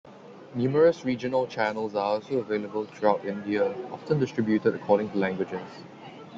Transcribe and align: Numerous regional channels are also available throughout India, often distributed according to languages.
Numerous 0.55 1.05
regional 1.05 1.45
channels 1.45 1.93
are 1.93 2.03
also 2.15 2.39
available 2.39 2.85
throughout 2.85 3.23
India, 3.23 3.71
often 3.91 4.17
distributed 4.17 4.73
according 4.73 5.11
to 5.11 5.19
languages. 5.19 5.61